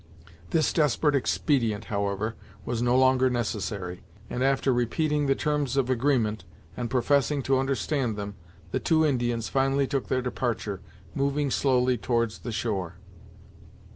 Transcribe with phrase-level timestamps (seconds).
[0.49, 6.43] This desperate expedient, however, was no longer necessary, and after repeating the terms of agreement,
[6.75, 8.33] and professing to understand them,
[8.71, 10.81] the two Indians finally took their departure,
[11.13, 12.95] moving slowly towards the shore.